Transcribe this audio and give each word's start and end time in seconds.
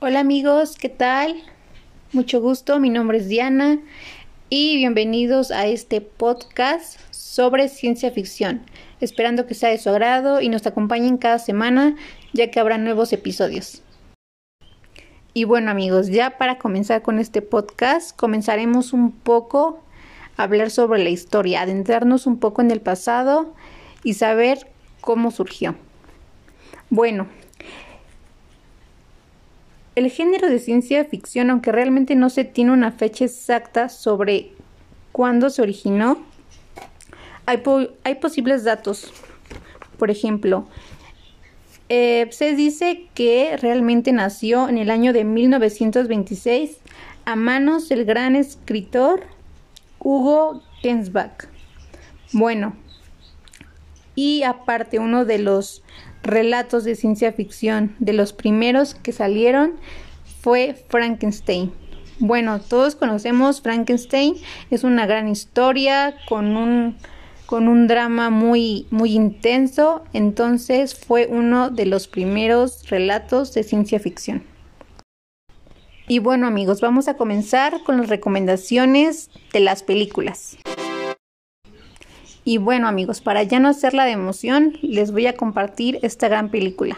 Hola 0.00 0.20
amigos, 0.20 0.76
¿qué 0.76 0.88
tal? 0.88 1.36
Mucho 2.12 2.40
gusto, 2.40 2.80
mi 2.80 2.90
nombre 2.90 3.18
es 3.18 3.28
Diana 3.28 3.78
y 4.48 4.76
bienvenidos 4.76 5.52
a 5.52 5.66
este 5.66 6.00
podcast 6.00 6.98
sobre 7.12 7.68
ciencia 7.68 8.10
ficción, 8.10 8.62
esperando 9.00 9.46
que 9.46 9.54
sea 9.54 9.70
de 9.70 9.78
su 9.78 9.88
agrado 9.88 10.40
y 10.40 10.48
nos 10.48 10.66
acompañen 10.66 11.16
cada 11.16 11.38
semana 11.38 11.94
ya 12.32 12.50
que 12.50 12.58
habrá 12.58 12.76
nuevos 12.76 13.12
episodios. 13.12 13.82
Y 15.32 15.44
bueno 15.44 15.70
amigos, 15.70 16.08
ya 16.08 16.38
para 16.38 16.58
comenzar 16.58 17.02
con 17.02 17.20
este 17.20 17.40
podcast, 17.40 18.16
comenzaremos 18.16 18.92
un 18.92 19.12
poco 19.12 19.80
a 20.36 20.42
hablar 20.42 20.70
sobre 20.70 21.04
la 21.04 21.10
historia, 21.10 21.62
adentrarnos 21.62 22.26
un 22.26 22.40
poco 22.40 22.62
en 22.62 22.72
el 22.72 22.80
pasado 22.80 23.54
y 24.02 24.14
saber 24.14 24.66
cómo 25.00 25.30
surgió. 25.30 25.76
Bueno, 26.90 27.26
el 29.96 30.10
género 30.10 30.48
de 30.48 30.58
ciencia 30.58 31.04
ficción, 31.04 31.50
aunque 31.50 31.72
realmente 31.72 32.14
no 32.14 32.30
se 32.30 32.44
tiene 32.44 32.72
una 32.72 32.92
fecha 32.92 33.24
exacta 33.24 33.88
sobre 33.88 34.52
cuándo 35.10 35.50
se 35.50 35.62
originó, 35.62 36.18
hay, 37.46 37.58
posibles 38.20 38.64
datos. 38.64 39.12
Por 39.98 40.10
ejemplo, 40.10 40.66
eh, 41.88 42.28
se 42.30 42.54
dice 42.54 43.06
que 43.14 43.56
realmente 43.56 44.12
nació 44.12 44.68
en 44.68 44.78
el 44.78 44.90
año 44.90 45.12
de 45.12 45.24
1926 45.24 46.78
a 47.24 47.34
manos 47.36 47.88
del 47.88 48.04
gran 48.04 48.36
escritor 48.36 49.24
Hugo 49.98 50.62
Gensbach. 50.82 51.48
Bueno, 52.32 52.76
y 54.14 54.42
aparte 54.42 54.98
uno 54.98 55.24
de 55.24 55.38
los 55.38 55.82
relatos 56.26 56.84
de 56.84 56.94
ciencia 56.94 57.32
ficción 57.32 57.94
de 57.98 58.12
los 58.12 58.32
primeros 58.32 58.94
que 58.94 59.12
salieron 59.12 59.74
fue 60.40 60.74
Frankenstein. 60.88 61.72
Bueno, 62.18 62.60
todos 62.60 62.94
conocemos 62.96 63.60
Frankenstein, 63.60 64.34
es 64.70 64.84
una 64.84 65.06
gran 65.06 65.28
historia 65.28 66.14
con 66.28 66.56
un 66.56 66.96
con 67.46 67.68
un 67.68 67.86
drama 67.86 68.28
muy, 68.28 68.86
muy 68.90 69.12
intenso, 69.12 70.02
entonces 70.12 70.96
fue 70.96 71.28
uno 71.30 71.70
de 71.70 71.86
los 71.86 72.08
primeros 72.08 72.90
relatos 72.90 73.54
de 73.54 73.62
ciencia 73.62 74.00
ficción. 74.00 74.42
Y 76.08 76.18
bueno 76.18 76.46
amigos, 76.46 76.80
vamos 76.80 77.08
a 77.08 77.14
comenzar 77.14 77.82
con 77.84 77.98
las 77.98 78.08
recomendaciones 78.08 79.30
de 79.52 79.60
las 79.60 79.82
películas. 79.82 80.56
Y 82.48 82.58
bueno 82.58 82.86
amigos, 82.86 83.20
para 83.20 83.42
ya 83.42 83.58
no 83.58 83.68
hacerla 83.68 84.04
de 84.04 84.12
emoción, 84.12 84.78
les 84.80 85.10
voy 85.10 85.26
a 85.26 85.34
compartir 85.34 85.98
esta 86.02 86.28
gran 86.28 86.48
película. 86.48 86.96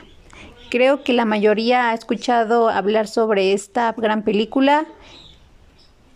Creo 0.68 1.02
que 1.02 1.14
la 1.14 1.24
mayoría 1.24 1.88
ha 1.88 1.94
escuchado 1.94 2.68
hablar 2.68 3.08
sobre 3.08 3.55
esta 3.55 3.94
gran 3.96 4.24
película 4.24 4.86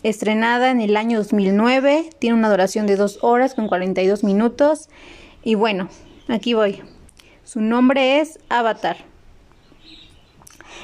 estrenada 0.02 0.70
en 0.70 0.83
el 0.83 0.98
año 0.98 1.16
2009, 1.16 2.11
tiene 2.19 2.36
una 2.36 2.50
duración 2.50 2.86
de 2.86 2.97
2 2.97 3.20
horas 3.22 3.55
con 3.55 3.69
42 3.69 4.22
minutos 4.22 4.91
y 5.42 5.55
bueno, 5.55 5.89
aquí 6.28 6.52
voy. 6.52 6.83
Su 7.42 7.62
nombre 7.62 8.20
es 8.20 8.39
Avatar. 8.50 8.98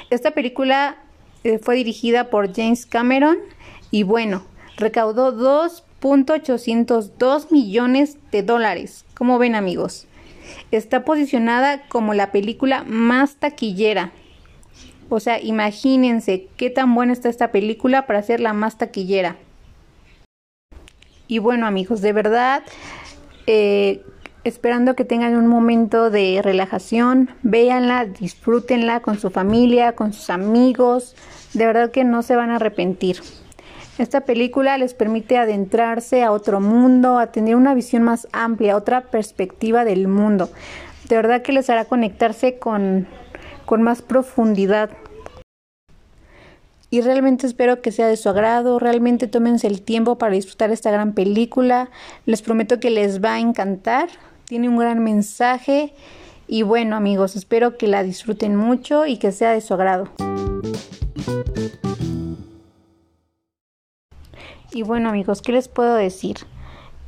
Esta 0.08 0.30
película 0.30 0.96
eh, 1.44 1.58
fue 1.58 1.74
dirigida 1.76 2.30
por 2.30 2.56
James 2.56 2.86
Cameron 2.86 3.36
y 3.90 4.04
bueno, 4.04 4.42
recaudó 4.78 5.32
2.802 6.00 7.50
millones 7.50 8.18
de 8.30 8.42
dólares. 8.42 9.04
Como 9.14 9.38
ven 9.38 9.54
amigos, 9.54 10.06
está 10.70 11.04
posicionada 11.04 11.82
como 11.88 12.14
la 12.14 12.32
película 12.32 12.84
más 12.84 13.36
taquillera 13.36 14.12
o 15.08 15.20
sea, 15.20 15.40
imagínense 15.40 16.48
qué 16.56 16.70
tan 16.70 16.94
buena 16.94 17.12
está 17.12 17.28
esta 17.28 17.50
película 17.50 18.06
para 18.06 18.22
ser 18.22 18.40
la 18.40 18.52
más 18.52 18.76
taquillera. 18.76 19.36
Y 21.26 21.38
bueno 21.38 21.66
amigos, 21.66 22.00
de 22.00 22.12
verdad, 22.12 22.62
eh, 23.46 24.02
esperando 24.44 24.94
que 24.94 25.04
tengan 25.04 25.36
un 25.36 25.46
momento 25.46 26.10
de 26.10 26.40
relajación, 26.42 27.30
véanla, 27.42 28.04
disfrútenla 28.06 29.00
con 29.00 29.18
su 29.18 29.30
familia, 29.30 29.92
con 29.92 30.12
sus 30.12 30.30
amigos, 30.30 31.16
de 31.54 31.66
verdad 31.66 31.90
que 31.90 32.04
no 32.04 32.22
se 32.22 32.36
van 32.36 32.50
a 32.50 32.56
arrepentir. 32.56 33.20
Esta 33.98 34.22
película 34.22 34.78
les 34.78 34.94
permite 34.94 35.36
adentrarse 35.36 36.22
a 36.22 36.32
otro 36.32 36.60
mundo, 36.60 37.18
a 37.18 37.32
tener 37.32 37.56
una 37.56 37.74
visión 37.74 38.02
más 38.02 38.28
amplia, 38.32 38.76
otra 38.76 39.02
perspectiva 39.02 39.84
del 39.84 40.08
mundo. 40.08 40.48
De 41.08 41.16
verdad 41.16 41.42
que 41.42 41.52
les 41.52 41.68
hará 41.68 41.84
conectarse 41.84 42.58
con 42.58 43.06
con 43.68 43.82
más 43.82 44.00
profundidad. 44.00 44.88
Y 46.88 47.02
realmente 47.02 47.46
espero 47.46 47.82
que 47.82 47.92
sea 47.92 48.06
de 48.06 48.16
su 48.16 48.30
agrado, 48.30 48.78
realmente 48.78 49.26
tómense 49.26 49.66
el 49.66 49.82
tiempo 49.82 50.16
para 50.16 50.32
disfrutar 50.32 50.70
esta 50.70 50.90
gran 50.90 51.12
película. 51.12 51.90
Les 52.24 52.40
prometo 52.40 52.80
que 52.80 52.88
les 52.88 53.22
va 53.22 53.34
a 53.34 53.40
encantar. 53.40 54.08
Tiene 54.46 54.70
un 54.70 54.78
gran 54.78 55.04
mensaje. 55.04 55.92
Y 56.46 56.62
bueno 56.62 56.96
amigos, 56.96 57.36
espero 57.36 57.76
que 57.76 57.88
la 57.88 58.02
disfruten 58.02 58.56
mucho 58.56 59.04
y 59.04 59.18
que 59.18 59.32
sea 59.32 59.52
de 59.52 59.60
su 59.60 59.74
agrado. 59.74 60.08
Y 64.72 64.82
bueno 64.82 65.08
amigos, 65.08 65.42
¿qué 65.42 65.52
les 65.52 65.68
puedo 65.68 65.94
decir? 65.94 66.38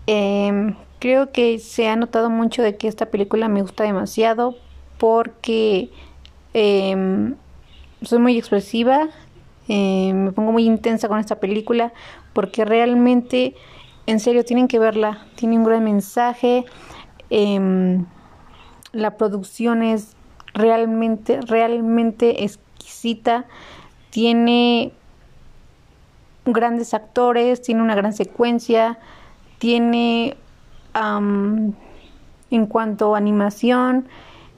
Em, 0.06 0.76
creo 0.98 1.32
que 1.32 1.58
se 1.58 1.88
ha 1.88 1.96
notado 1.96 2.30
mucho 2.30 2.62
de 2.62 2.76
que 2.76 2.88
esta 2.88 3.06
película 3.06 3.48
me 3.48 3.62
gusta 3.62 3.84
demasiado 3.84 4.56
porque 4.98 5.90
Em, 6.52 7.36
soy 8.02 8.18
muy 8.18 8.36
expresiva, 8.36 9.08
em, 9.68 10.24
me 10.24 10.32
pongo 10.32 10.52
muy 10.52 10.64
intensa 10.64 11.08
con 11.08 11.18
esta 11.18 11.36
película 11.38 11.92
porque 12.32 12.64
realmente, 12.64 13.54
en 14.06 14.20
serio, 14.20 14.44
tienen 14.44 14.68
que 14.68 14.78
verla. 14.78 15.26
Tiene 15.36 15.56
un 15.56 15.64
gran 15.64 15.84
mensaje. 15.84 16.64
La 18.92 19.16
producción 19.16 19.82
es 19.82 20.16
realmente, 20.54 21.40
realmente 21.42 22.42
exquisita. 22.44 23.44
Tiene 24.10 24.92
grandes 26.44 26.94
actores, 26.94 27.62
tiene 27.62 27.82
una 27.82 27.94
gran 27.94 28.12
secuencia, 28.12 28.98
tiene 29.58 30.36
en 30.94 32.66
cuanto 32.66 33.14
a 33.14 33.18
animación, 33.18 34.08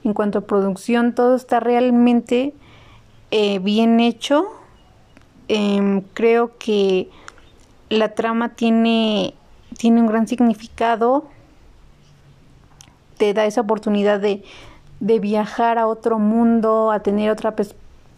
en 0.03 0.13
cuanto 0.13 0.39
a 0.39 0.41
producción, 0.41 1.13
todo 1.13 1.35
está 1.35 1.59
realmente 1.59 2.53
eh, 3.31 3.59
bien 3.59 3.99
hecho. 3.99 4.45
Em, 5.47 6.01
creo 6.13 6.57
que 6.57 7.09
la 7.89 8.15
trama 8.15 8.49
tiene, 8.49 9.33
tiene 9.77 10.01
un 10.01 10.07
gran 10.07 10.27
significado. 10.27 11.25
Te 13.17 13.33
da 13.33 13.45
esa 13.45 13.61
oportunidad 13.61 14.19
de, 14.19 14.43
de 14.99 15.19
viajar 15.19 15.77
a 15.77 15.87
otro 15.87 16.19
mundo, 16.19 16.91
a 16.91 17.01
tener 17.01 17.29
otra 17.29 17.55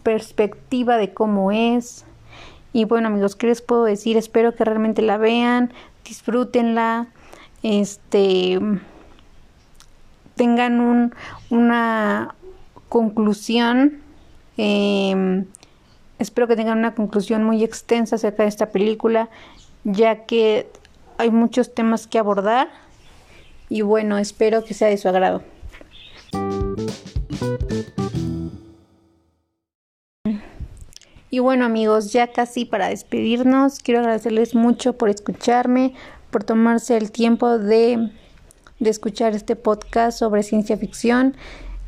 perspectiva 0.02 0.96
de 0.96 1.12
cómo 1.12 1.52
es. 1.52 2.04
Y 2.76 2.84
bueno 2.84 3.08
amigos, 3.08 3.36
¿qué 3.36 3.46
les 3.46 3.62
puedo 3.62 3.84
decir? 3.84 4.18
Espero 4.18 4.54
que 4.54 4.62
realmente 4.62 5.00
la 5.00 5.16
vean, 5.16 5.72
disfrútenla. 6.04 7.06
Este 7.62 8.58
tengan 10.34 10.80
un, 10.82 11.14
una 11.48 12.34
conclusión. 12.90 14.02
Em, 14.58 15.46
espero 16.18 16.46
que 16.46 16.54
tengan 16.54 16.76
una 16.76 16.94
conclusión 16.94 17.44
muy 17.44 17.64
extensa 17.64 18.16
acerca 18.16 18.42
de 18.42 18.50
esta 18.50 18.66
película, 18.66 19.30
ya 19.84 20.26
que 20.26 20.68
hay 21.16 21.30
muchos 21.30 21.74
temas 21.74 22.06
que 22.06 22.18
abordar. 22.18 22.68
Y 23.70 23.80
bueno, 23.80 24.18
espero 24.18 24.64
que 24.64 24.74
sea 24.74 24.88
de 24.88 24.98
su 24.98 25.08
agrado. 25.08 25.42
Y 31.30 31.40
bueno 31.40 31.64
amigos, 31.64 32.12
ya 32.12 32.32
casi 32.32 32.64
para 32.64 32.88
despedirnos, 32.88 33.80
quiero 33.80 34.00
agradecerles 34.00 34.54
mucho 34.54 34.92
por 34.94 35.10
escucharme, 35.10 35.94
por 36.30 36.44
tomarse 36.44 36.96
el 36.96 37.10
tiempo 37.10 37.58
de 37.58 38.10
de 38.78 38.90
escuchar 38.90 39.34
este 39.34 39.56
podcast 39.56 40.18
sobre 40.18 40.42
ciencia 40.42 40.76
ficción 40.76 41.34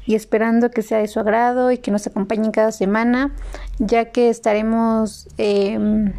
y 0.07 0.15
esperando 0.15 0.71
que 0.71 0.83
sea 0.83 0.99
de 0.99 1.09
su 1.09 1.21
agrado 1.21 1.71
y 1.71 1.79
que 1.79 1.91
nos 1.91 2.07
acompañen 2.07 2.51
cada 2.51 2.73
semana, 2.73 3.35
ya 3.79 4.07
que 4.07 4.31
estaremos 4.31 5.29
em, 5.37 6.15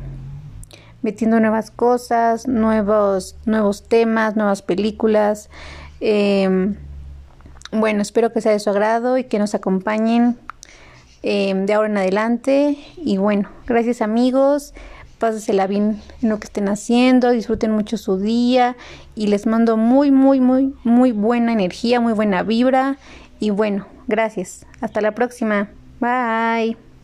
metiendo 1.01 1.39
nuevas 1.39 1.71
cosas, 1.71 2.47
nuevos, 2.47 3.35
nuevos 3.45 3.87
temas, 3.87 4.35
nuevas 4.35 4.61
películas. 4.61 5.49
Em, 6.01 6.75
bueno, 7.71 8.03
espero 8.03 8.31
que 8.31 8.41
sea 8.41 8.51
de 8.51 8.59
su 8.59 8.69
agrado 8.69 9.17
y 9.17 9.23
que 9.23 9.39
nos 9.39 9.55
acompañen 9.55 10.37
em, 11.23 11.65
de 11.65 11.73
ahora 11.73 11.89
en 11.89 11.97
adelante. 11.97 12.77
Y 12.97 13.17
bueno, 13.17 13.49
gracias 13.67 14.01
amigos 14.01 14.73
pásesela 15.19 15.67
bien 15.67 16.01
en 16.21 16.29
lo 16.29 16.39
que 16.39 16.45
estén 16.45 16.67
haciendo, 16.69 17.29
disfruten 17.29 17.71
mucho 17.71 17.97
su 17.97 18.17
día 18.17 18.75
y 19.15 19.27
les 19.27 19.45
mando 19.45 19.77
muy, 19.77 20.09
muy, 20.09 20.39
muy, 20.39 20.73
muy 20.83 21.11
buena 21.11 21.53
energía, 21.53 21.99
muy 21.99 22.13
buena 22.13 22.41
vibra 22.41 22.97
Y 23.39 23.51
bueno, 23.51 23.85
gracias. 24.07 24.65
Hasta 24.81 25.01
la 25.01 25.11
próxima. 25.11 25.69
Bye. 25.99 26.88